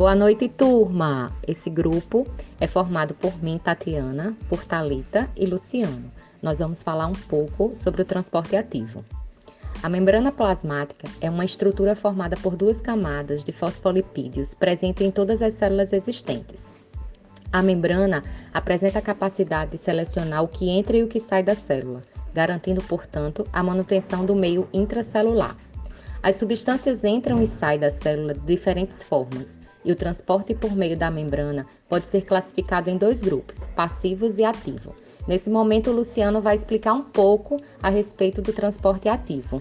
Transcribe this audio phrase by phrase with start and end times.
[0.00, 1.30] Boa noite, turma!
[1.46, 2.26] Esse grupo
[2.58, 6.10] é formado por mim, Tatiana, por Talita e Luciano.
[6.40, 9.04] Nós vamos falar um pouco sobre o transporte ativo.
[9.82, 15.42] A membrana plasmática é uma estrutura formada por duas camadas de fosfolipídios presente em todas
[15.42, 16.72] as células existentes.
[17.52, 21.54] A membrana apresenta a capacidade de selecionar o que entra e o que sai da
[21.54, 22.00] célula,
[22.32, 25.54] garantindo, portanto, a manutenção do meio intracelular.
[26.22, 30.96] As substâncias entram e saem da célula de diferentes formas, e o transporte por meio
[30.96, 34.94] da membrana pode ser classificado em dois grupos, passivos e ativo.
[35.26, 39.60] Nesse momento, o Luciano vai explicar um pouco a respeito do transporte ativo.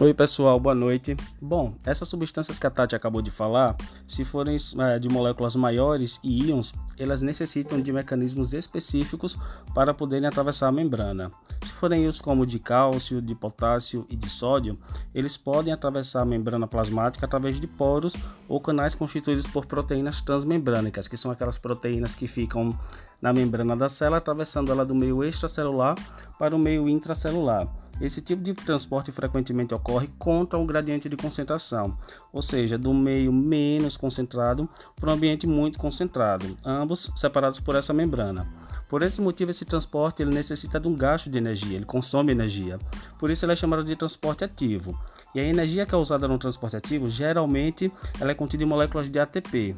[0.00, 1.16] Oi pessoal, boa noite.
[1.42, 3.76] Bom, essas substâncias que a Tati acabou de falar,
[4.06, 9.36] se forem é, de moléculas maiores e íons, elas necessitam de mecanismos específicos
[9.74, 11.32] para poderem atravessar a membrana.
[11.64, 14.78] Se forem íons como de cálcio, de potássio e de sódio,
[15.12, 18.14] eles podem atravessar a membrana plasmática através de poros
[18.48, 22.72] ou canais constituídos por proteínas transmembrânicas, que são aquelas proteínas que ficam
[23.20, 25.94] na membrana da célula, atravessando ela do meio extracelular
[26.38, 27.68] para o meio intracelular.
[28.00, 31.98] Esse tipo de transporte frequentemente ocorre contra um gradiente de concentração,
[32.32, 37.92] ou seja, do meio menos concentrado para um ambiente muito concentrado, ambos separados por essa
[37.92, 38.46] membrana.
[38.88, 42.78] Por esse motivo, esse transporte ele necessita de um gasto de energia, ele consome energia.
[43.18, 44.96] Por isso, ele é chamado de transporte ativo.
[45.34, 49.10] E a energia que é usada no transporte ativo, geralmente, ela é contida em moléculas
[49.10, 49.76] de ATP,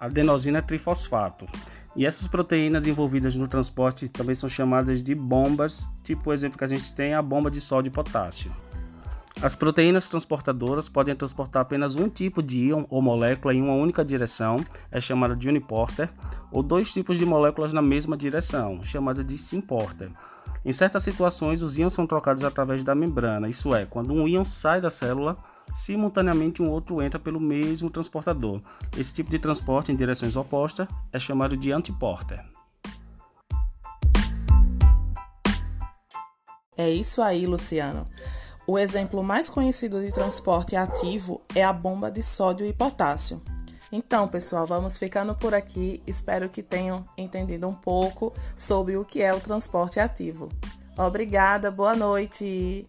[0.00, 1.46] adenosina trifosfato.
[1.96, 6.64] E essas proteínas envolvidas no transporte também são chamadas de bombas, tipo o exemplo que
[6.64, 8.52] a gente tem, a bomba de sódio e potássio.
[9.40, 14.04] As proteínas transportadoras podem transportar apenas um tipo de íon ou molécula em uma única
[14.04, 16.10] direção, é chamada de uniporter,
[16.50, 20.10] ou dois tipos de moléculas na mesma direção, chamada de symporter.
[20.64, 24.44] Em certas situações, os íons são trocados através da membrana, isso é, quando um íon
[24.44, 25.36] sai da célula,
[25.76, 28.60] simultaneamente um outro entra pelo mesmo transportador.
[28.96, 32.42] Esse tipo de transporte em direções opostas é chamado de antiporter.
[36.76, 38.06] É isso aí, Luciano.
[38.66, 43.40] O exemplo mais conhecido de transporte ativo é a bomba de sódio e potássio.
[43.92, 46.02] Então, pessoal, vamos ficando por aqui.
[46.06, 50.50] Espero que tenham entendido um pouco sobre o que é o transporte ativo.
[50.98, 52.88] Obrigada, boa noite.